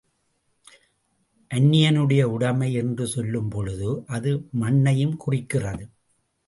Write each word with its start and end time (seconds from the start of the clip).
அன்னியனுடைய 1.51 2.23
உடைமை 2.23 2.73
என்று 2.73 3.07
சொல்லும் 3.07 3.49
பொழுது, 3.49 4.03
அது 4.07 4.47
மண்ணையும் 4.51 5.17
குறிக்கிறது. 5.17 5.89